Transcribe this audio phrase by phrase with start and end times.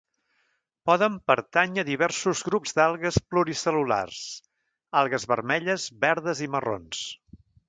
[0.89, 4.23] Poden pertànyer a diversos grups d'algues pluricel·lulars:
[5.03, 7.07] algues vermelles, verdes i marrons.